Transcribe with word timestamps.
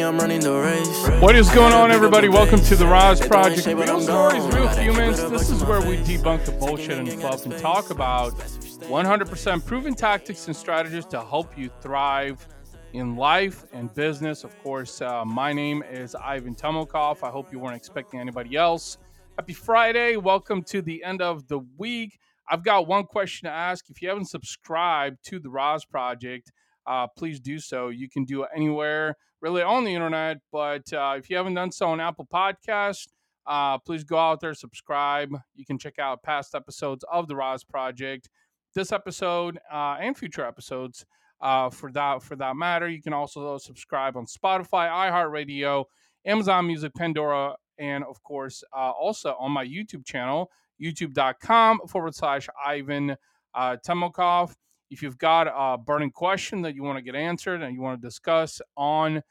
money, 0.00 0.14
I'm 0.14 0.18
running 0.18 0.40
the 0.40 0.52
race. 0.52 1.22
What 1.22 1.36
is 1.36 1.50
going 1.50 1.72
on, 1.72 1.90
everybody? 1.90 2.28
Welcome 2.28 2.60
to 2.60 2.76
the 2.76 2.86
RAS 2.86 3.26
Project. 3.26 3.66
Real 3.66 4.00
stories, 4.00 4.44
real 4.54 4.68
humans. 4.68 5.18
This 5.30 5.50
is 5.50 5.62
where 5.64 5.80
we 5.80 5.96
debunk 5.98 6.44
the 6.46 6.52
bullshit 6.52 6.98
and 6.98 7.08
fluff 7.12 7.44
and 7.44 7.56
talk 7.58 7.90
about 7.90 8.32
100% 8.32 9.66
proven 9.66 9.94
tactics 9.94 10.46
and 10.46 10.56
strategies 10.56 11.04
to 11.06 11.20
help 11.22 11.56
you 11.58 11.70
thrive 11.80 12.46
in 12.92 13.16
life 13.16 13.64
and 13.72 13.92
business. 13.94 14.44
Of 14.44 14.58
course, 14.62 15.02
uh, 15.02 15.24
my 15.24 15.52
name 15.52 15.82
is 15.90 16.14
Ivan 16.14 16.54
Temelkov. 16.54 17.22
I 17.22 17.30
hope 17.30 17.52
you 17.52 17.58
weren't 17.58 17.76
expecting 17.76 18.20
anybody 18.20 18.56
else. 18.56 18.96
Happy 19.36 19.54
Friday. 19.54 20.16
Welcome 20.16 20.62
to 20.64 20.82
the 20.82 21.04
end 21.04 21.20
of 21.20 21.46
the 21.48 21.60
week. 21.76 22.18
I've 22.48 22.64
got 22.64 22.86
one 22.86 23.04
question 23.04 23.48
to 23.48 23.52
ask. 23.54 23.90
If 23.90 24.00
you 24.02 24.08
haven't 24.08 24.26
subscribed 24.26 25.18
to 25.26 25.38
the 25.38 25.50
RAS 25.50 25.84
Project, 25.84 26.52
uh, 26.90 27.06
please 27.06 27.38
do 27.38 27.60
so. 27.60 27.88
You 27.88 28.08
can 28.08 28.24
do 28.24 28.42
it 28.42 28.48
anywhere, 28.54 29.16
really 29.40 29.62
on 29.62 29.84
the 29.84 29.94
internet. 29.94 30.38
But 30.50 30.92
uh, 30.92 31.14
if 31.16 31.30
you 31.30 31.36
haven't 31.36 31.54
done 31.54 31.70
so 31.70 31.86
on 31.86 32.00
Apple 32.00 32.26
Podcast, 32.32 33.06
uh, 33.46 33.78
please 33.78 34.02
go 34.02 34.18
out 34.18 34.40
there, 34.40 34.54
subscribe. 34.54 35.30
You 35.54 35.64
can 35.64 35.78
check 35.78 36.00
out 36.00 36.24
past 36.24 36.52
episodes 36.54 37.04
of 37.10 37.28
the 37.28 37.36
RAS 37.36 37.62
Project, 37.62 38.28
this 38.74 38.90
episode 38.90 39.58
uh, 39.72 39.98
and 40.00 40.18
future 40.18 40.44
episodes. 40.44 41.06
Uh, 41.40 41.70
for 41.70 41.90
that, 41.92 42.22
for 42.22 42.36
that 42.36 42.56
matter, 42.56 42.88
you 42.88 43.00
can 43.00 43.12
also 43.12 43.56
subscribe 43.56 44.16
on 44.16 44.26
Spotify, 44.26 44.90
iHeartRadio, 44.90 45.84
Amazon 46.26 46.66
Music, 46.66 46.92
Pandora, 46.94 47.54
and 47.78 48.04
of 48.04 48.22
course, 48.22 48.62
uh, 48.76 48.90
also 48.90 49.34
on 49.38 49.52
my 49.52 49.64
YouTube 49.64 50.04
channel, 50.04 50.50
youtube.com 50.82 51.80
forward 51.88 52.14
slash 52.14 52.46
Ivan 52.62 53.16
Temelkov. 53.56 54.54
If 54.90 55.02
you've 55.02 55.18
got 55.18 55.46
a 55.46 55.78
burning 55.78 56.10
question 56.10 56.62
that 56.62 56.74
you 56.74 56.82
want 56.82 56.98
to 56.98 57.02
get 57.02 57.14
answered 57.14 57.62
and 57.62 57.72
you 57.74 57.80
want 57.80 58.02
to 58.02 58.06
discuss 58.06 58.60
on 58.76 59.22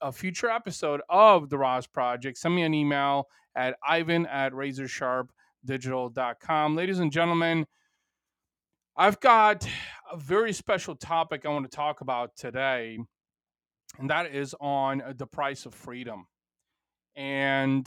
a 0.00 0.10
future 0.10 0.48
episode 0.48 1.02
of 1.08 1.50
the 1.50 1.58
RAS 1.58 1.86
Project, 1.86 2.38
send 2.38 2.54
me 2.54 2.62
an 2.62 2.72
email 2.72 3.26
at 3.54 3.76
ivan 3.86 4.24
at 4.26 4.52
razorsharpdigital.com. 4.52 6.76
Ladies 6.76 7.00
and 7.00 7.12
gentlemen, 7.12 7.66
I've 8.96 9.20
got 9.20 9.68
a 10.10 10.16
very 10.16 10.52
special 10.52 10.96
topic 10.96 11.44
I 11.44 11.50
want 11.50 11.70
to 11.70 11.76
talk 11.76 12.00
about 12.00 12.34
today, 12.36 12.98
and 13.98 14.08
that 14.08 14.34
is 14.34 14.54
on 14.60 15.02
the 15.16 15.26
price 15.26 15.66
of 15.66 15.74
freedom. 15.74 16.26
And 17.16 17.86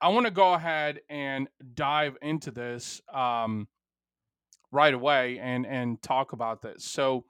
I 0.00 0.08
want 0.08 0.26
to 0.26 0.32
go 0.32 0.54
ahead 0.54 1.00
and 1.10 1.48
dive 1.74 2.16
into 2.22 2.50
this 2.50 3.02
um, 3.12 3.68
right 4.72 4.94
away 4.94 5.38
and 5.38 5.66
and 5.66 6.00
talk 6.02 6.32
about 6.32 6.62
this. 6.62 6.84
So, 6.84 7.24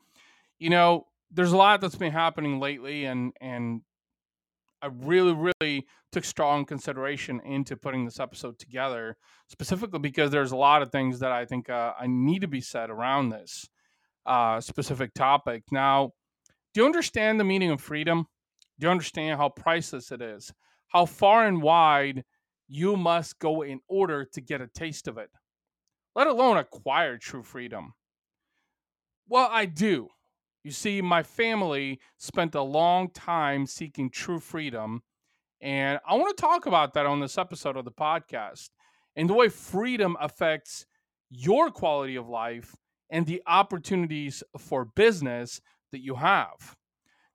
you 0.59 0.71
know, 0.71 1.07
there's 1.31 1.53
a 1.53 1.57
lot 1.57 1.81
that's 1.81 1.97
been 1.97 2.13
happening 2.13 2.61
lately, 2.61 3.05
and 3.05 3.33
and 3.41 3.83
I 4.83 4.89
really 4.93 5.33
really 5.33 5.87
took 6.13 6.25
strong 6.25 6.65
consideration 6.65 7.41
into 7.45 7.77
putting 7.77 8.05
this 8.05 8.19
episode 8.19 8.59
together, 8.59 9.17
specifically 9.49 10.01
because 10.01 10.31
there's 10.31 10.53
a 10.53 10.57
lot 10.57 10.83
of 10.83 10.91
things 10.91 11.21
that 11.21 11.33
I 11.33 11.45
think 11.45 11.71
uh, 11.71 11.93
I 11.99 12.07
need 12.07 12.41
to 12.41 12.49
be 12.49 12.61
said 12.61 12.91
around 12.91 13.29
this 13.29 13.69
uh, 14.27 14.61
specific 14.61 15.15
topic. 15.15 15.65
Now, 15.71 16.13
do 16.75 16.81
you 16.81 16.87
understand 16.87 17.39
the 17.39 17.45
meaning 17.45 17.71
of 17.71 17.81
freedom? 17.81 18.27
Do 18.79 18.87
you 18.87 18.91
understand 18.91 19.39
how 19.39 19.51
priceless 19.51 20.11
it 20.11 20.23
is? 20.23 20.53
How 20.89 21.05
far 21.07 21.47
and 21.47 21.63
wide 21.63 22.25
you 22.69 22.97
must 22.97 23.39
go 23.39 23.63
in 23.63 23.81
order 23.89 24.25
to 24.25 24.41
get 24.41 24.61
a 24.61 24.69
taste 24.69 25.09
of 25.09 25.19
it, 25.19 25.31
let 26.15 26.27
alone 26.27 26.57
acquire 26.57 27.17
true 27.19 27.43
freedom. 27.43 27.95
Well, 29.29 29.49
I 29.51 29.67
do. 29.67 30.09
You 30.65 30.71
see, 30.71 31.01
my 31.01 31.23
family 31.23 32.01
spent 32.19 32.55
a 32.55 32.63
long 32.63 33.11
time 33.11 33.67
seeking 33.67 34.11
true 34.11 34.41
freedom, 34.41 35.03
and 35.61 35.99
I 36.07 36.17
want 36.17 36.37
to 36.37 36.41
talk 36.41 36.67
about 36.67 36.95
that 36.95 37.07
on 37.07 37.21
this 37.21 37.39
episode 37.39 37.77
of 37.77 37.85
the 37.85 37.93
podcast 37.93 38.71
and 39.17 39.29
the 39.29 39.35
way 39.35 39.49
freedom 39.49 40.17
affects 40.21 40.87
your 41.31 41.71
quality 41.71 42.17
of 42.17 42.29
life 42.29 42.75
and 43.09 43.27
the 43.27 43.43
opportunities 43.47 44.43
for 44.59 44.85
business 44.85 45.61
that 45.93 46.03
you 46.03 46.17
have. 46.17 46.77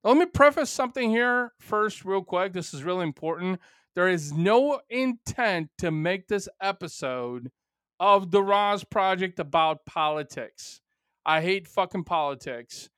Now, 0.04 0.12
let 0.12 0.20
me 0.20 0.26
preface 0.26 0.70
something 0.70 1.10
here 1.10 1.52
first, 1.60 2.06
real 2.06 2.24
quick. 2.24 2.54
This 2.54 2.74
is 2.74 2.84
really 2.84 3.04
important. 3.04 3.60
There 3.96 4.08
is 4.08 4.34
no 4.34 4.82
intent 4.90 5.70
to 5.80 5.92
make 5.92 6.28
this 6.28 6.50
episode 6.62 7.52
of 8.00 8.32
the 8.32 8.44
RAS 8.44 8.84
Project 8.84 9.40
about 9.40 9.86
politics. 9.86 10.82
I 11.26 11.42
hate 11.42 11.68
fucking 11.68 12.04
politics. 12.04 12.90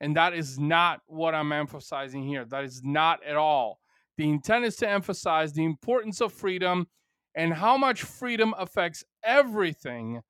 And 0.00 0.16
that 0.16 0.34
is 0.34 0.58
not 0.58 1.00
what 1.06 1.34
I'm 1.34 1.52
emphasizing 1.52 2.24
here. 2.24 2.44
That 2.44 2.64
is 2.64 2.82
not 2.82 3.24
at 3.24 3.36
all. 3.36 3.80
The 4.16 4.28
intent 4.28 4.64
is 4.64 4.76
to 4.76 4.88
emphasize 4.88 5.52
the 5.52 5.64
importance 5.64 6.20
of 6.20 6.32
freedom 6.32 6.88
and 7.34 7.54
how 7.54 7.76
much 7.76 8.02
freedom 8.02 8.54
affects 8.58 9.02
everything 9.22 10.22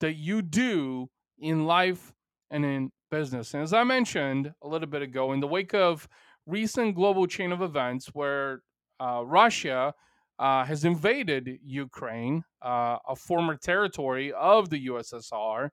that 0.00 0.14
you 0.14 0.42
do 0.42 1.08
in 1.38 1.66
life 1.66 2.12
and 2.50 2.64
in 2.64 2.90
business. 3.10 3.54
And 3.54 3.62
as 3.62 3.72
I 3.72 3.84
mentioned 3.84 4.52
a 4.62 4.68
little 4.68 4.88
bit 4.88 5.02
ago, 5.02 5.32
in 5.32 5.40
the 5.40 5.46
wake 5.46 5.74
of 5.74 6.08
recent 6.46 6.94
global 6.94 7.26
chain 7.26 7.52
of 7.52 7.62
events 7.62 8.08
where 8.08 8.62
uh, 9.00 9.22
Russia 9.24 9.94
uh, 10.38 10.64
has 10.64 10.84
invaded 10.84 11.58
Ukraine, 11.62 12.44
uh, 12.62 12.98
a 13.06 13.16
former 13.16 13.56
territory 13.56 14.32
of 14.32 14.70
the 14.70 14.86
USSR. 14.86 15.70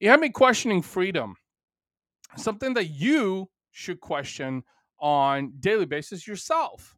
You 0.00 0.10
have 0.10 0.20
me 0.20 0.30
questioning 0.30 0.82
freedom, 0.82 1.36
something 2.36 2.74
that 2.74 2.86
you 2.86 3.50
should 3.70 4.00
question 4.00 4.62
on 5.00 5.52
daily 5.60 5.86
basis 5.86 6.26
yourself. 6.26 6.96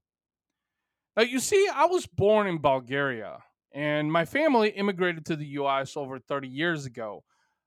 Now, 1.16 1.22
you 1.24 1.40
see, 1.40 1.68
I 1.74 1.86
was 1.86 2.06
born 2.06 2.46
in 2.46 2.58
Bulgaria, 2.58 3.38
and 3.72 4.12
my 4.12 4.24
family 4.24 4.70
immigrated 4.70 5.26
to 5.26 5.36
the 5.36 5.46
U.S. 5.46 5.96
over 5.96 6.18
30 6.18 6.48
years 6.48 6.86
ago. 6.86 7.24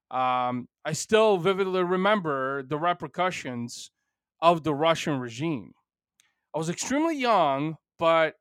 Um, 0.10 0.68
I 0.86 0.94
still 0.94 1.38
vividly 1.38 1.84
remember 1.84 2.64
the 2.64 2.78
repercussions 2.78 3.92
of 4.42 4.64
the 4.64 4.74
Russian 4.74 5.20
regime. 5.20 5.74
I 6.54 6.58
was 6.58 6.70
extremely 6.70 7.18
young, 7.18 7.78
but 7.98 8.36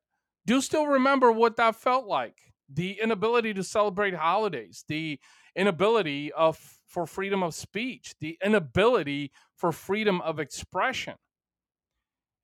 do 0.46 0.54
you 0.54 0.60
still 0.60 0.86
remember 0.86 1.30
what 1.30 1.56
that 1.56 1.76
felt 1.76 2.06
like. 2.06 2.36
The 2.72 2.98
inability 3.00 3.54
to 3.54 3.64
celebrate 3.64 4.14
holidays, 4.14 4.84
the 4.88 5.18
inability 5.54 6.32
of 6.32 6.58
for 6.86 7.06
freedom 7.06 7.42
of 7.42 7.54
speech, 7.54 8.14
the 8.20 8.38
inability 8.44 9.30
for 9.56 9.72
freedom 9.72 10.20
of 10.22 10.38
expression. 10.38 11.14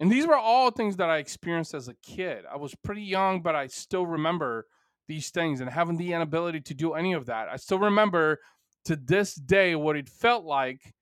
And 0.01 0.13
these 0.13 0.27
were 0.27 0.37
all 0.37 0.71
things 0.71 0.97
that 0.97 1.11
I 1.11 1.19
experienced 1.19 1.75
as 1.75 1.89
a 1.89 1.95
kid. 2.03 2.45
I 2.51 2.57
was 2.57 2.75
pretty 2.85 3.03
young, 3.03 3.43
but 3.43 3.57
I 3.57 3.67
still 3.67 4.07
remember 4.07 4.67
these 5.09 5.31
things 5.31 5.61
and 5.61 5.71
having 5.71 5.97
the 5.97 6.13
inability 6.13 6.61
to 6.61 6.75
do 6.75 6.93
any 6.93 7.15
of 7.15 7.27
that. 7.27 7.49
I 7.49 7.57
still 7.57 7.79
remember 7.79 8.39
to 8.85 8.97
this 8.97 9.35
day 9.35 9.75
what 9.75 9.97
it 9.97 10.09
felt 10.09 10.45
like 10.45 10.95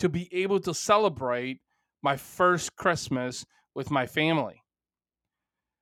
to 0.00 0.08
be 0.08 0.28
able 0.32 0.60
to 0.60 0.74
celebrate 0.74 1.60
my 2.02 2.16
first 2.16 2.76
Christmas 2.76 3.46
with 3.74 3.90
my 3.90 4.06
family. 4.06 4.63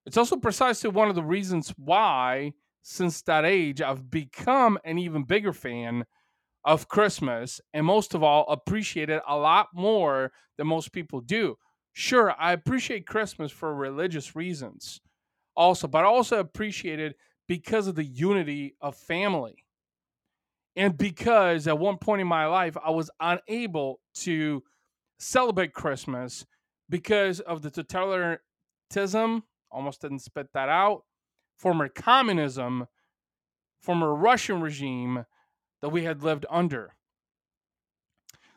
It's 0.04 0.16
also 0.16 0.36
precisely 0.36 0.90
one 0.90 1.08
of 1.08 1.14
the 1.14 1.22
reasons 1.22 1.70
why, 1.70 2.54
since 2.82 3.22
that 3.22 3.44
age, 3.44 3.80
I've 3.80 4.10
become 4.10 4.78
an 4.84 4.98
even 4.98 5.24
bigger 5.24 5.52
fan 5.52 6.04
of 6.64 6.88
Christmas 6.88 7.60
and 7.74 7.86
most 7.86 8.14
of 8.14 8.22
all, 8.22 8.46
appreciate 8.48 9.10
it 9.10 9.22
a 9.26 9.36
lot 9.36 9.68
more 9.74 10.32
than 10.58 10.66
most 10.68 10.92
people 10.92 11.20
do. 11.20 11.56
Sure, 11.92 12.34
I 12.38 12.52
appreciate 12.52 13.06
Christmas 13.06 13.52
for 13.52 13.74
religious 13.74 14.36
reasons 14.36 15.00
also, 15.56 15.88
but 15.88 16.04
I 16.04 16.08
also 16.08 16.38
appreciate 16.40 17.00
it 17.00 17.16
because 17.48 17.86
of 17.88 17.96
the 17.96 18.04
unity 18.04 18.76
of 18.80 18.96
family. 18.96 19.66
And 20.74 20.96
because 20.96 21.66
at 21.68 21.78
one 21.78 21.98
point 21.98 22.20
in 22.22 22.26
my 22.26 22.46
life, 22.46 22.76
I 22.82 22.90
was 22.90 23.10
unable 23.20 24.00
to 24.14 24.62
celebrate 25.18 25.74
Christmas 25.74 26.46
because 26.88 27.40
of 27.40 27.62
the 27.62 27.70
totalitarianism, 27.70 29.42
almost 29.72 30.02
didn't 30.02 30.20
spit 30.20 30.48
that 30.54 30.68
out, 30.68 31.04
former 31.56 31.88
communism, 31.88 32.86
former 33.80 34.14
Russian 34.14 34.60
regime 34.60 35.24
that 35.80 35.88
we 35.88 36.04
had 36.04 36.22
lived 36.22 36.46
under. 36.48 36.94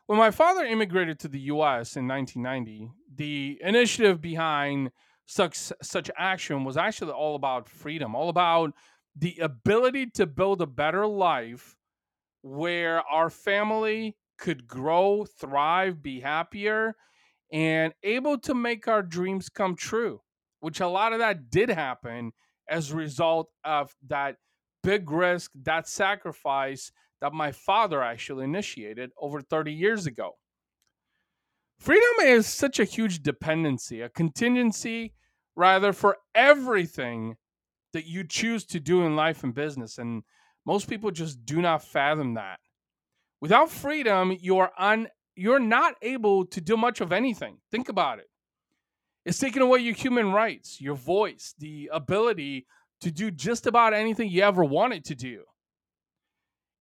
When 0.06 0.20
my 0.20 0.30
father 0.30 0.64
immigrated 0.64 1.20
to 1.20 1.28
the 1.28 1.40
US 1.40 1.96
in 1.96 2.08
1990, 2.08 2.92
the 3.16 3.60
initiative 3.64 4.22
behind 4.22 4.92
such, 5.26 5.72
such 5.82 6.12
action 6.18 6.64
was 6.64 6.78
actually 6.78 7.12
all 7.12 7.36
about 7.36 7.68
freedom, 7.68 8.16
all 8.16 8.30
about 8.30 8.74
the 9.16 9.38
ability 9.40 10.08
to 10.12 10.28
build 10.28 10.62
a 10.62 10.68
better 10.68 11.08
life 11.08 11.76
where 12.42 13.02
our 13.08 13.32
family 13.32 14.16
could 14.38 14.68
grow, 14.68 15.26
thrive, 15.26 16.04
be 16.04 16.20
happier, 16.20 16.96
and 17.52 17.94
able 18.04 18.38
to 18.38 18.54
make 18.54 18.88
our 18.88 19.02
dreams 19.02 19.50
come 19.50 19.76
true, 19.76 20.22
which 20.60 20.80
a 20.80 20.88
lot 20.88 21.14
of 21.14 21.20
that 21.20 21.50
did 21.50 21.70
happen 21.70 22.32
as 22.68 22.92
a 22.92 22.96
result 22.96 23.50
of 23.64 23.96
that 24.08 24.38
big 24.84 25.10
risk, 25.10 25.52
that 25.64 25.88
sacrifice 25.88 26.92
that 27.22 27.34
my 27.34 27.52
father 27.52 28.04
actually 28.04 28.44
initiated 28.44 29.12
over 29.20 29.42
30 29.42 29.72
years 29.74 30.06
ago. 30.06 30.32
Freedom 31.80 32.04
is 32.24 32.48
such 32.48 32.80
a 32.80 32.86
huge 32.86 33.22
dependency, 33.22 34.02
a 34.02 34.10
contingency, 34.10 35.14
rather, 35.56 35.92
for 35.92 36.18
everything 36.34 37.36
that 37.94 38.06
you 38.06 38.24
choose 38.24 38.66
to 38.66 38.80
do 38.80 39.06
in 39.06 39.16
life 39.16 39.44
and 39.44 39.54
business. 39.54 39.98
And 39.98 40.24
most 40.66 40.90
people 40.90 41.12
just 41.12 41.46
do 41.46 41.62
not 41.62 41.84
fathom 41.84 42.34
that. 42.36 42.60
Without 43.42 43.70
freedom, 43.70 44.36
you're 44.40 44.72
un 44.78 45.08
you're 45.36 45.60
not 45.60 45.96
able 46.02 46.46
to 46.46 46.62
do 46.62 46.78
much 46.78 47.02
of 47.02 47.12
anything. 47.12 47.58
Think 47.70 47.90
about 47.90 48.20
it. 48.20 48.28
It's 49.26 49.40
taking 49.40 49.62
away 49.62 49.80
your 49.80 49.96
human 49.96 50.32
rights, 50.32 50.80
your 50.80 50.96
voice, 50.96 51.56
the 51.58 51.90
ability 51.92 52.68
to 53.02 53.12
do 53.12 53.32
just 53.32 53.66
about 53.66 53.94
anything 53.94 54.30
you 54.30 54.44
ever 54.44 54.64
wanted 54.64 55.06
to 55.06 55.16
do. 55.16 55.44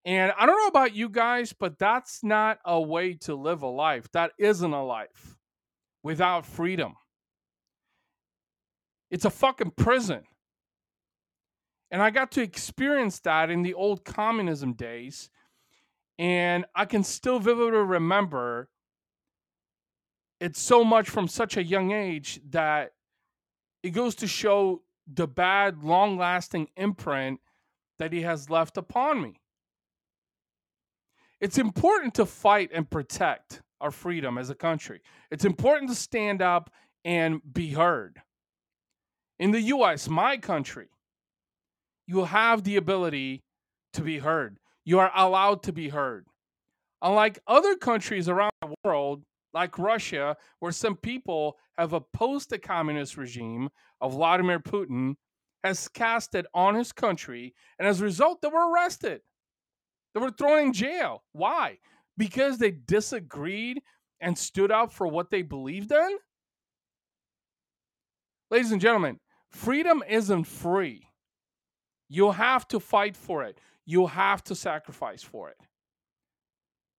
And 0.04 0.32
I 0.38 0.44
don't 0.44 0.58
know 0.58 0.68
about 0.68 0.94
you 0.94 1.08
guys, 1.08 1.54
but 1.54 1.78
that's 1.78 2.22
not 2.22 2.58
a 2.64 2.78
way 2.80 3.14
to 3.22 3.34
live 3.34 3.62
a 3.62 3.68
life. 3.68 4.10
That 4.12 4.32
isn't 4.38 4.72
a 4.72 4.84
life 4.84 5.38
without 6.02 6.44
freedom. 6.44 6.94
It's 9.10 9.24
a 9.24 9.30
fucking 9.30 9.72
prison. 9.76 10.24
And 11.90 12.02
I 12.02 12.10
got 12.10 12.32
to 12.32 12.42
experience 12.42 13.20
that 13.20 13.50
in 13.50 13.62
the 13.62 13.74
old 13.74 14.04
communism 14.04 14.74
days 14.74 15.30
and 16.18 16.64
I 16.74 16.84
can 16.84 17.04
still 17.04 17.38
vividly 17.38 17.70
remember 17.70 18.68
it's 20.44 20.60
so 20.60 20.84
much 20.84 21.08
from 21.08 21.26
such 21.26 21.56
a 21.56 21.64
young 21.64 21.90
age 21.90 22.38
that 22.50 22.92
it 23.82 23.90
goes 23.90 24.14
to 24.16 24.26
show 24.26 24.82
the 25.06 25.26
bad, 25.26 25.82
long 25.82 26.18
lasting 26.18 26.68
imprint 26.76 27.40
that 27.98 28.12
he 28.12 28.20
has 28.20 28.50
left 28.50 28.76
upon 28.76 29.22
me. 29.22 29.40
It's 31.40 31.56
important 31.56 32.14
to 32.16 32.26
fight 32.26 32.70
and 32.74 32.88
protect 32.88 33.62
our 33.80 33.90
freedom 33.90 34.36
as 34.36 34.50
a 34.50 34.54
country. 34.54 35.00
It's 35.30 35.46
important 35.46 35.88
to 35.90 35.96
stand 35.96 36.42
up 36.42 36.70
and 37.06 37.40
be 37.50 37.72
heard. 37.72 38.20
In 39.38 39.50
the 39.50 39.62
US, 39.62 40.10
my 40.10 40.36
country, 40.36 40.88
you 42.06 42.24
have 42.24 42.64
the 42.64 42.76
ability 42.76 43.42
to 43.94 44.02
be 44.02 44.18
heard 44.18 44.58
you 44.84 44.98
are 44.98 45.10
allowed 45.14 45.62
to 45.62 45.72
be 45.72 45.88
heard. 45.88 46.26
Unlike 47.00 47.38
other 47.46 47.74
countries 47.76 48.28
around 48.28 48.52
the 48.60 48.74
world, 48.84 49.22
like 49.54 49.78
Russia, 49.78 50.36
where 50.58 50.72
some 50.72 50.96
people 50.96 51.56
have 51.78 51.92
opposed 51.92 52.50
the 52.50 52.58
communist 52.58 53.16
regime 53.16 53.70
of 54.00 54.12
Vladimir 54.12 54.60
Putin, 54.60 55.14
has 55.62 55.88
cast 55.88 56.34
it 56.34 56.46
on 56.52 56.74
his 56.74 56.92
country, 56.92 57.54
and 57.78 57.88
as 57.88 58.00
a 58.00 58.04
result, 58.04 58.42
they 58.42 58.48
were 58.48 58.70
arrested. 58.70 59.20
They 60.12 60.20
were 60.20 60.30
thrown 60.30 60.66
in 60.66 60.72
jail. 60.72 61.22
Why? 61.32 61.78
Because 62.18 62.58
they 62.58 62.72
disagreed 62.72 63.80
and 64.20 64.36
stood 64.36 64.70
up 64.70 64.92
for 64.92 65.06
what 65.06 65.30
they 65.30 65.42
believed 65.42 65.90
in? 65.92 66.18
Ladies 68.50 68.72
and 68.72 68.80
gentlemen, 68.80 69.18
freedom 69.50 70.02
isn't 70.08 70.44
free. 70.44 71.08
You 72.08 72.32
have 72.32 72.68
to 72.68 72.78
fight 72.78 73.16
for 73.16 73.42
it 73.42 73.58
you 73.86 74.06
have 74.06 74.42
to 74.44 74.54
sacrifice 74.54 75.22
for 75.22 75.50
it. 75.50 75.56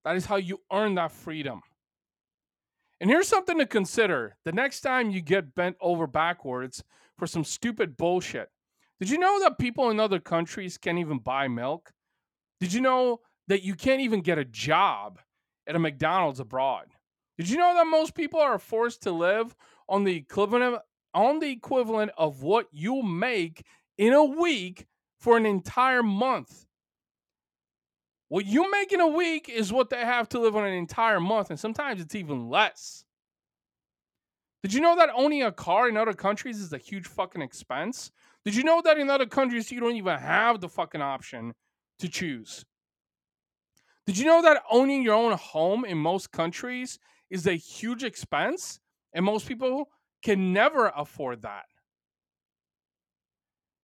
That 0.03 0.15
is 0.15 0.25
how 0.25 0.35
you 0.35 0.61
earn 0.71 0.95
that 0.95 1.11
freedom. 1.11 1.61
And 3.01 3.09
here's 3.09 3.27
something 3.27 3.57
to 3.57 3.65
consider 3.65 4.38
the 4.45 4.51
next 4.51 4.81
time 4.81 5.12
you 5.12 5.21
get 5.21 5.53
bent 5.53 5.75
over 5.81 6.07
backwards 6.07 6.83
for 7.18 7.27
some 7.27 7.44
stupid 7.44 7.97
bullshit. 7.97 8.50
Did 9.00 9.09
you 9.09 9.18
know 9.18 9.42
that 9.42 9.59
people 9.59 9.89
in 9.89 10.00
other 10.00 10.19
countries 10.19 10.77
can't 10.77 11.00
even 11.00 11.19
buy 11.19 11.47
milk? 11.47 11.92
Did 12.62 12.71
you 12.71 12.81
know 12.81 13.19
that 13.47 13.63
you 13.63 13.75
can't 13.75 14.01
even 14.01 14.21
get 14.21 14.38
a 14.38 14.45
job 14.45 15.19
at 15.68 15.75
a 15.75 15.80
McDonald's 15.80 16.39
abroad? 16.39 16.88
Did 17.38 17.50
you 17.50 17.57
know 17.57 17.74
that 17.75 17.86
most 17.86 18.15
people 18.15 18.39
are 18.39 18.57
forced 18.57 19.03
to 19.03 19.12
live 19.12 19.56
on 19.89 20.06
the 20.06 20.15
equivalent 20.15 20.81
on 21.13 21.39
the 21.39 21.50
equivalent 21.50 22.12
of 22.18 22.44
what 22.44 22.68
you 22.71 23.01
make 23.01 23.63
in 23.98 24.13
a 24.13 24.24
week 24.24 24.86
for 25.19 25.36
an 25.36 25.45
entire 25.45 26.03
month? 26.03 26.64
What 28.27 28.45
you 28.45 28.69
make 28.72 28.92
in 28.92 29.01
a 29.01 29.07
week 29.07 29.50
is 29.50 29.72
what 29.72 29.89
they 29.89 30.00
have 30.00 30.27
to 30.30 30.39
live 30.39 30.56
on 30.56 30.66
an 30.66 30.74
entire 30.74 31.19
month, 31.19 31.51
and 31.51 31.60
sometimes 31.60 32.01
it's 32.01 32.16
even 32.16 32.50
less. 32.50 33.06
Did 34.63 34.74
you 34.74 34.81
know 34.81 34.95
that 34.95 35.12
owning 35.13 35.44
a 35.44 35.51
car 35.51 35.88
in 35.88 35.95
other 35.95 36.13
countries 36.13 36.60
is 36.60 36.74
a 36.74 36.80
huge 36.80 37.06
fucking 37.06 37.44
expense? 37.44 38.12
Did 38.44 38.56
you 38.56 38.63
know 38.63 38.81
that 38.83 38.98
in 38.98 39.12
other 39.12 39.27
countries 39.27 39.72
you 39.72 39.80
don't 39.80 39.95
even 39.95 40.18
have 40.18 40.60
the 40.60 40.69
fucking 40.69 41.01
option 41.01 41.54
to 42.00 42.10
choose? 42.10 42.66
Did 44.07 44.18
you 44.18 44.25
know 44.25 44.42
that 44.42 44.63
owning 44.72 45.04
your 45.04 45.16
own 45.16 45.33
home 45.33 45.86
in 45.86 45.98
most 45.98 46.31
countries 46.31 46.98
is 47.30 47.45
a 47.45 47.54
huge 47.54 48.04
expense? 48.04 48.80
And 49.13 49.24
most 49.24 49.48
people 49.48 49.89
can 50.24 50.51
never 50.51 50.92
afford 50.95 51.44
that. 51.44 51.66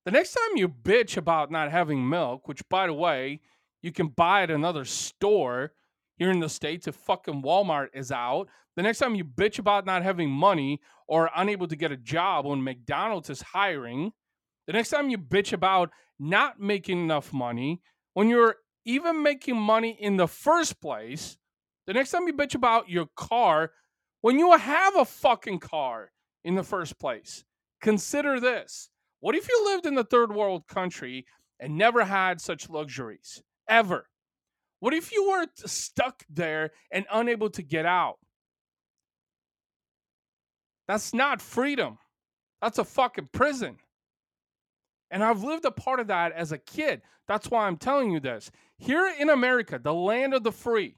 The 0.05 0.11
next 0.11 0.33
time 0.33 0.57
you 0.57 0.67
bitch 0.67 1.15
about 1.15 1.51
not 1.51 1.71
having 1.71 2.09
milk, 2.09 2.47
which 2.47 2.67
by 2.69 2.87
the 2.87 2.93
way, 2.93 3.39
you 3.81 3.91
can 3.91 4.07
buy 4.07 4.43
at 4.43 4.51
another 4.51 4.85
store 4.85 5.73
here 6.17 6.31
in 6.31 6.39
the 6.39 6.49
States 6.49 6.87
if 6.87 6.95
fucking 6.95 7.41
Walmart 7.41 7.87
is 7.93 8.11
out. 8.11 8.47
The 8.75 8.83
next 8.83 8.99
time 8.99 9.15
you 9.15 9.25
bitch 9.25 9.59
about 9.59 9.85
not 9.85 10.03
having 10.03 10.29
money 10.29 10.79
or 11.07 11.29
unable 11.35 11.67
to 11.67 11.75
get 11.75 11.91
a 11.91 11.97
job 11.97 12.45
when 12.45 12.63
McDonald's 12.63 13.29
is 13.29 13.41
hiring, 13.41 14.11
the 14.67 14.73
next 14.73 14.89
time 14.89 15.09
you 15.09 15.17
bitch 15.17 15.51
about 15.53 15.89
not 16.19 16.59
making 16.59 16.99
enough 16.99 17.33
money 17.33 17.81
when 18.13 18.29
you're 18.29 18.57
even 18.85 19.23
making 19.23 19.57
money 19.57 19.97
in 19.99 20.17
the 20.17 20.27
first 20.27 20.81
place, 20.81 21.37
the 21.87 21.93
next 21.93 22.11
time 22.11 22.27
you 22.27 22.33
bitch 22.33 22.55
about 22.55 22.89
your 22.89 23.07
car 23.15 23.71
when 24.21 24.37
you 24.37 24.55
have 24.55 24.95
a 24.95 25.05
fucking 25.05 25.59
car 25.59 26.11
in 26.43 26.53
the 26.53 26.63
first 26.63 26.99
place, 26.99 27.43
consider 27.81 28.39
this. 28.39 28.89
What 29.19 29.35
if 29.35 29.49
you 29.49 29.65
lived 29.65 29.87
in 29.87 29.95
the 29.95 30.03
third 30.03 30.31
world 30.31 30.67
country 30.67 31.25
and 31.59 31.75
never 31.75 32.05
had 32.05 32.39
such 32.39 32.69
luxuries? 32.69 33.41
Ever. 33.71 34.05
What 34.81 34.93
if 34.93 35.11
you 35.11 35.29
were 35.29 35.47
stuck 35.65 36.23
there 36.29 36.71
and 36.91 37.05
unable 37.11 37.49
to 37.51 37.63
get 37.63 37.87
out? 37.87 38.17
That's 40.87 41.13
not 41.13 41.41
freedom. 41.41 41.97
That's 42.61 42.77
a 42.77 42.83
fucking 42.83 43.29
prison. 43.31 43.77
And 45.09 45.23
I've 45.23 45.43
lived 45.43 45.65
a 45.65 45.71
part 45.71 45.99
of 45.99 46.07
that 46.07 46.31
as 46.33 46.51
a 46.51 46.57
kid. 46.57 47.01
That's 47.27 47.49
why 47.49 47.65
I'm 47.65 47.77
telling 47.77 48.11
you 48.11 48.19
this. 48.19 48.51
Here 48.77 49.11
in 49.19 49.29
America, 49.29 49.79
the 49.81 49.93
land 49.93 50.33
of 50.33 50.43
the 50.43 50.51
free, 50.51 50.95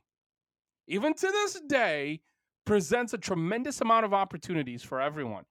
even 0.87 1.13
to 1.13 1.27
this 1.27 1.59
day, 1.67 2.21
presents 2.65 3.13
a 3.13 3.17
tremendous 3.17 3.81
amount 3.81 4.05
of 4.05 4.13
opportunities 4.13 4.81
for 4.83 5.01
everyone. 5.01 5.43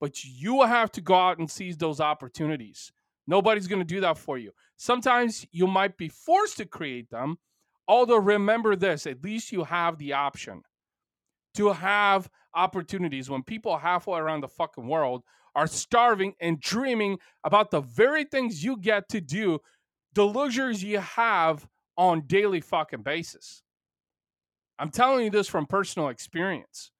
But 0.00 0.24
you 0.24 0.62
have 0.62 0.92
to 0.92 1.00
go 1.00 1.14
out 1.14 1.38
and 1.38 1.50
seize 1.50 1.76
those 1.76 2.00
opportunities. 2.00 2.92
Nobody's 3.26 3.66
going 3.66 3.80
to 3.80 3.84
do 3.84 4.00
that 4.00 4.18
for 4.18 4.38
you. 4.38 4.52
Sometimes 4.76 5.46
you 5.52 5.66
might 5.66 5.96
be 5.96 6.08
forced 6.08 6.56
to 6.56 6.64
create 6.64 7.10
them. 7.10 7.38
Although, 7.86 8.18
remember 8.18 8.76
this 8.76 9.06
at 9.06 9.22
least 9.22 9.52
you 9.52 9.64
have 9.64 9.98
the 9.98 10.12
option 10.12 10.62
to 11.54 11.72
have 11.72 12.30
opportunities 12.54 13.28
when 13.28 13.42
people 13.42 13.76
halfway 13.76 14.18
around 14.18 14.40
the 14.40 14.48
fucking 14.48 14.86
world 14.86 15.22
are 15.54 15.66
starving 15.66 16.34
and 16.40 16.60
dreaming 16.60 17.18
about 17.44 17.70
the 17.70 17.80
very 17.80 18.24
things 18.24 18.62
you 18.62 18.76
get 18.76 19.08
to 19.08 19.20
do, 19.20 19.58
the 20.14 20.26
luxuries 20.26 20.82
you 20.82 20.98
have 20.98 21.66
on 21.96 22.22
daily 22.26 22.60
fucking 22.60 23.02
basis. 23.02 23.62
I'm 24.78 24.90
telling 24.90 25.24
you 25.24 25.30
this 25.30 25.48
from 25.48 25.66
personal 25.66 26.08
experience. 26.08 26.92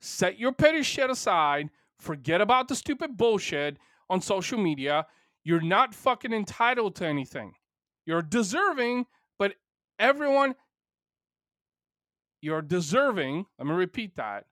Set 0.00 0.38
your 0.38 0.52
petty 0.52 0.82
shit 0.82 1.10
aside, 1.10 1.70
forget 1.98 2.40
about 2.40 2.68
the 2.68 2.74
stupid 2.74 3.16
bullshit, 3.16 3.78
on 4.10 4.20
social 4.20 4.58
media. 4.58 5.06
You're 5.44 5.62
not 5.62 5.94
fucking 5.94 6.34
entitled 6.34 6.96
to 6.96 7.06
anything. 7.06 7.54
You're 8.04 8.20
deserving, 8.20 9.06
but 9.38 9.54
everyone, 9.98 10.54
you're 12.42 12.60
deserving. 12.60 13.46
Let 13.58 13.68
me 13.68 13.74
repeat 13.74 14.16
that. 14.16 14.44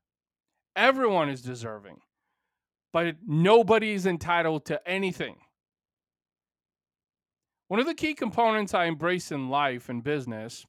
Everyone 0.76 1.28
is 1.28 1.42
deserving, 1.42 1.98
but 2.92 3.16
nobody 3.26 3.92
is 3.92 4.06
entitled 4.06 4.64
to 4.66 4.88
anything. 4.88 5.36
One 7.66 7.80
of 7.80 7.86
the 7.86 7.94
key 7.94 8.14
components 8.14 8.72
I 8.72 8.84
embrace 8.84 9.30
in 9.30 9.50
life 9.50 9.88
and 9.90 10.02
business, 10.02 10.64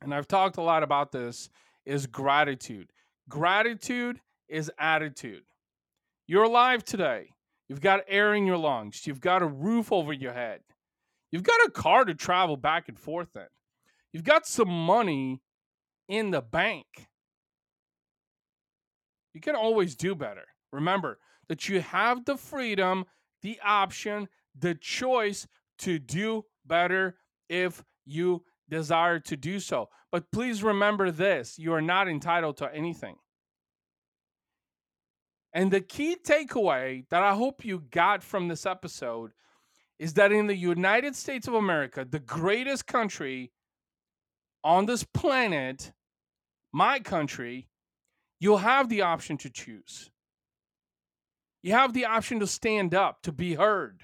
and 0.00 0.12
I've 0.14 0.26
talked 0.26 0.56
a 0.56 0.62
lot 0.62 0.82
about 0.82 1.12
this, 1.12 1.50
is 1.84 2.06
gratitude. 2.06 2.90
Gratitude 3.28 4.20
is 4.48 4.70
attitude. 4.78 5.44
You're 6.26 6.44
alive 6.44 6.84
today. 6.84 7.30
You've 7.68 7.80
got 7.80 8.00
air 8.08 8.34
in 8.34 8.46
your 8.46 8.56
lungs. 8.56 9.06
You've 9.06 9.20
got 9.20 9.42
a 9.42 9.46
roof 9.46 9.92
over 9.92 10.12
your 10.12 10.32
head. 10.32 10.60
You've 11.30 11.42
got 11.42 11.66
a 11.66 11.70
car 11.70 12.04
to 12.04 12.14
travel 12.14 12.56
back 12.56 12.88
and 12.88 12.98
forth 12.98 13.36
in. 13.36 13.46
You've 14.12 14.24
got 14.24 14.46
some 14.46 14.70
money 14.70 15.42
in 16.08 16.30
the 16.30 16.40
bank. 16.40 16.86
You 19.34 19.40
can 19.40 19.54
always 19.54 19.94
do 19.94 20.14
better. 20.14 20.44
Remember 20.72 21.18
that 21.48 21.68
you 21.68 21.80
have 21.80 22.24
the 22.24 22.36
freedom, 22.36 23.04
the 23.42 23.60
option, 23.64 24.28
the 24.58 24.74
choice 24.74 25.46
to 25.80 25.98
do 25.98 26.44
better 26.66 27.16
if 27.48 27.84
you 28.06 28.44
desire 28.68 29.20
to 29.20 29.36
do 29.36 29.60
so. 29.60 29.88
But 30.10 30.30
please 30.32 30.62
remember 30.62 31.10
this 31.10 31.58
you 31.58 31.72
are 31.74 31.82
not 31.82 32.08
entitled 32.08 32.56
to 32.58 32.74
anything. 32.74 33.16
And 35.52 35.70
the 35.70 35.80
key 35.80 36.16
takeaway 36.22 37.08
that 37.08 37.22
I 37.22 37.34
hope 37.34 37.64
you 37.64 37.84
got 37.90 38.22
from 38.22 38.48
this 38.48 38.66
episode 38.66 39.32
is 39.98 40.14
that 40.14 40.30
in 40.30 40.46
the 40.46 40.56
United 40.56 41.16
States 41.16 41.48
of 41.48 41.54
America, 41.54 42.06
the 42.08 42.20
greatest 42.20 42.86
country 42.86 43.52
on 44.62 44.86
this 44.86 45.04
planet, 45.04 45.92
my 46.72 47.00
country, 47.00 47.68
you'll 48.38 48.58
have 48.58 48.88
the 48.88 49.02
option 49.02 49.36
to 49.38 49.50
choose. 49.50 50.10
You 51.62 51.72
have 51.72 51.92
the 51.92 52.04
option 52.04 52.38
to 52.40 52.46
stand 52.46 52.94
up, 52.94 53.22
to 53.22 53.32
be 53.32 53.54
heard. 53.54 54.02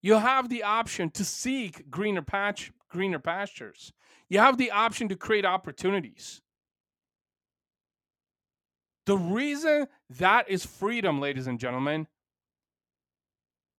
You 0.00 0.14
have 0.14 0.48
the 0.48 0.62
option 0.62 1.10
to 1.10 1.24
seek 1.24 1.90
greener 1.90 2.22
patch, 2.22 2.70
greener 2.88 3.18
pastures. 3.18 3.92
You 4.28 4.38
have 4.38 4.58
the 4.58 4.70
option 4.70 5.08
to 5.08 5.16
create 5.16 5.44
opportunities. 5.44 6.42
The 9.08 9.16
reason 9.16 9.86
that 10.18 10.50
is 10.50 10.66
freedom, 10.66 11.18
ladies 11.18 11.46
and 11.46 11.58
gentlemen, 11.58 12.08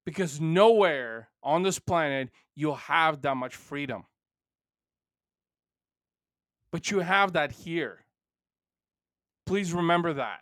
because 0.04 0.42
nowhere 0.42 1.30
on 1.44 1.62
this 1.62 1.78
planet 1.78 2.32
you'll 2.56 2.74
have 2.74 3.22
that 3.22 3.38
much 3.38 3.56
freedom. 3.56 4.06
But 6.72 6.90
you 6.90 7.02
have 7.02 7.34
that 7.34 7.52
here. 7.52 8.06
Please 9.46 9.72
remember 9.72 10.14
that. 10.14 10.40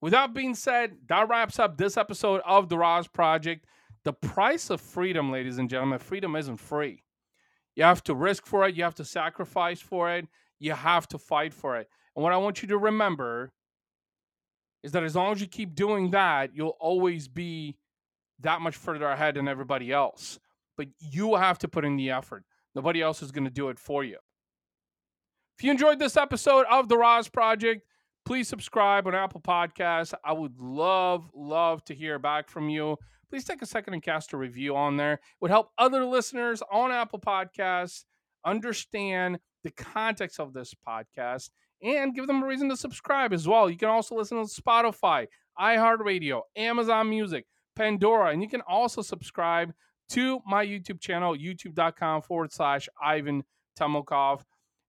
With 0.00 0.12
that 0.12 0.32
being 0.32 0.54
said, 0.54 0.96
that 1.08 1.28
wraps 1.28 1.58
up 1.58 1.76
this 1.76 1.98
episode 1.98 2.40
of 2.46 2.70
the 2.70 2.78
RAS 2.78 3.06
Project. 3.06 3.66
The 4.04 4.14
price 4.14 4.70
of 4.70 4.80
freedom, 4.80 5.30
ladies 5.30 5.58
and 5.58 5.68
gentlemen, 5.68 5.98
freedom 5.98 6.34
isn't 6.34 6.56
free. 6.56 7.02
You 7.76 7.84
have 7.84 8.02
to 8.04 8.14
risk 8.14 8.46
for 8.46 8.66
it, 8.66 8.76
you 8.76 8.82
have 8.82 8.94
to 8.94 9.04
sacrifice 9.04 9.82
for 9.82 10.10
it, 10.10 10.26
you 10.58 10.72
have 10.72 11.06
to 11.08 11.18
fight 11.18 11.54
for 11.54 11.76
it. 11.76 11.88
And 12.16 12.22
what 12.22 12.32
I 12.32 12.36
want 12.36 12.62
you 12.62 12.68
to 12.68 12.78
remember 12.78 13.52
is 14.82 14.92
that 14.92 15.02
as 15.02 15.16
long 15.16 15.32
as 15.32 15.40
you 15.40 15.46
keep 15.46 15.74
doing 15.74 16.10
that, 16.12 16.50
you'll 16.54 16.76
always 16.80 17.28
be 17.28 17.76
that 18.40 18.60
much 18.60 18.76
further 18.76 19.06
ahead 19.06 19.34
than 19.34 19.48
everybody 19.48 19.92
else. 19.92 20.38
But 20.76 20.88
you 20.98 21.34
have 21.34 21.58
to 21.58 21.68
put 21.68 21.84
in 21.84 21.96
the 21.96 22.10
effort. 22.10 22.44
Nobody 22.74 23.02
else 23.02 23.22
is 23.22 23.32
going 23.32 23.44
to 23.44 23.50
do 23.50 23.68
it 23.68 23.78
for 23.78 24.04
you. 24.04 24.18
If 25.56 25.64
you 25.64 25.72
enjoyed 25.72 25.98
this 25.98 26.16
episode 26.16 26.66
of 26.70 26.88
The 26.88 26.96
RAS 26.96 27.28
Project, 27.28 27.84
please 28.24 28.46
subscribe 28.46 29.08
on 29.08 29.14
Apple 29.14 29.40
Podcasts. 29.40 30.14
I 30.24 30.32
would 30.32 30.60
love, 30.60 31.28
love 31.34 31.84
to 31.86 31.94
hear 31.94 32.20
back 32.20 32.48
from 32.48 32.68
you. 32.68 32.96
Please 33.28 33.44
take 33.44 33.60
a 33.60 33.66
second 33.66 33.94
and 33.94 34.02
cast 34.02 34.32
a 34.32 34.36
review 34.36 34.76
on 34.76 34.96
there. 34.96 35.14
It 35.14 35.20
would 35.40 35.50
help 35.50 35.70
other 35.76 36.04
listeners 36.04 36.62
on 36.70 36.92
Apple 36.92 37.18
Podcasts 37.18 38.04
understand 38.44 39.40
the 39.64 39.70
context 39.70 40.40
of 40.40 40.52
this 40.52 40.74
podcast 40.86 41.50
and 41.82 42.14
give 42.14 42.26
them 42.26 42.42
a 42.42 42.46
reason 42.46 42.68
to 42.68 42.76
subscribe 42.76 43.32
as 43.32 43.46
well. 43.46 43.70
You 43.70 43.76
can 43.76 43.88
also 43.88 44.16
listen 44.16 44.44
to 44.44 44.62
Spotify, 44.62 45.26
iHeartRadio, 45.58 46.42
Amazon 46.56 47.08
Music, 47.10 47.46
Pandora, 47.76 48.32
and 48.32 48.42
you 48.42 48.48
can 48.48 48.62
also 48.62 49.02
subscribe 49.02 49.72
to 50.10 50.40
my 50.46 50.64
YouTube 50.64 51.00
channel, 51.00 51.36
youtube.com 51.36 52.22
forward 52.22 52.52
slash 52.52 52.88
Ivan 53.02 53.44
Temelkov. 53.78 54.42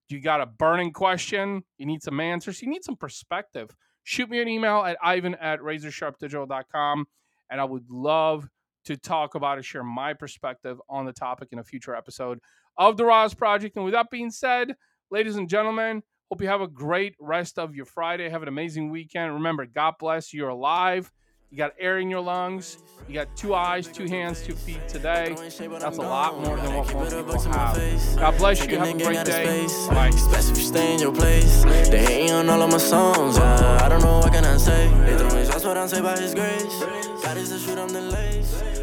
You 0.08 0.20
got 0.20 0.42
a 0.42 0.46
burning 0.46 0.92
question, 0.92 1.64
you 1.78 1.86
need 1.86 2.02
some 2.02 2.20
answers, 2.20 2.62
you 2.62 2.70
need 2.70 2.84
some 2.84 2.96
perspective. 2.96 3.76
Shoot 4.04 4.30
me 4.30 4.42
an 4.42 4.48
email 4.48 4.84
at 4.84 4.98
ivan 5.04 5.36
at 5.36 5.60
razorsharpdigital.com, 5.60 7.06
and 7.52 7.62
I 7.62 7.64
would 7.64 7.90
love 7.92 8.48
to 8.86 8.98
talk 8.98 9.36
about 9.36 9.58
and 9.58 9.66
share 9.66 9.84
my 9.84 10.14
perspective 10.14 10.82
on 10.90 11.06
the 11.06 11.14
topic 11.14 11.50
in 11.52 11.60
a 11.60 11.64
future 11.64 11.94
episode 11.94 12.40
of 12.80 12.98
the 12.98 13.06
RAS 13.06 13.36
Project. 13.36 13.76
And 13.76 13.86
with 13.86 13.94
that 13.94 14.10
being 14.10 14.32
said, 14.32 14.74
ladies 15.12 15.36
and 15.36 15.48
gentlemen, 15.48 16.02
hope 16.32 16.42
you 16.42 16.48
have 16.48 16.62
a 16.62 16.68
great 16.68 17.14
rest 17.20 17.60
of 17.60 17.76
your 17.76 17.86
Friday. 17.86 18.30
Have 18.30 18.42
an 18.42 18.48
amazing 18.48 18.90
weekend. 18.90 19.34
Remember, 19.34 19.68
God 19.68 19.96
bless. 20.00 20.34
You're 20.34 20.50
alive. 20.50 21.12
You 21.52 21.58
got 21.58 21.74
air 21.80 21.98
in 21.98 22.12
your 22.12 22.22
lungs. 22.22 22.78
You 23.08 23.16
got 23.16 23.36
two 23.36 23.56
eyes, 23.56 23.88
two 23.88 24.06
hands, 24.06 24.44
two 24.44 24.54
feet 24.54 24.88
today. 24.88 25.36
That's 25.36 25.98
a 25.98 26.02
lot 26.02 26.40
more 26.40 26.56
than 26.56 26.76
what 26.76 26.94
most 26.94 27.16
people 27.16 27.42
have. 27.52 28.16
God 28.18 28.38
bless 28.38 28.66
you. 28.66 28.78
Have 28.78 28.96
a 28.96 29.04
great 29.04 29.26
day. 29.26 29.68
Bye. 29.90 30.10
Especially 30.10 30.52
if 30.52 30.58
you 30.60 30.64
stay 30.64 30.94
in 30.94 31.00
your 31.00 31.12
place. 31.12 31.64
They 31.64 32.06
hating 32.06 32.32
on 32.32 32.50
all 32.50 32.62
of 32.62 32.72
my 32.72 32.78
songs. 32.78 33.40
Uh, 33.40 33.80
I 33.82 33.90
don't 33.90 34.04
know 34.04 34.20
what 34.20 34.32
can 34.32 34.46
I 34.46 34.58
say. 34.58 34.88
They 35.06 35.18
throwing 35.18 35.46
shots, 35.48 35.64
but 35.64 35.76
I'm 35.76 35.88
saved 35.88 36.04
by 36.04 36.20
His 36.20 36.36
grace. 36.36 37.24
God 37.24 37.38
is 37.38 37.50
the 37.50 37.58
shoot, 37.58 37.80
I'm 37.80 37.90
the 37.90 38.02
lace. 38.02 38.79